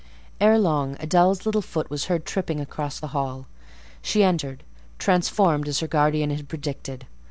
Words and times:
Ere 0.39 0.57
long, 0.57 0.95
Adèle's 0.95 1.45
little 1.45 1.61
foot 1.61 1.91
was 1.91 2.05
heard 2.05 2.25
tripping 2.25 2.59
across 2.59 2.99
the 2.99 3.09
hall. 3.13 3.45
She 4.01 4.23
entered, 4.23 4.63
transformed 4.97 5.67
as 5.67 5.79
her 5.79 5.87
guardian 5.87 6.31
had 6.31 6.49
predicted. 6.49 7.05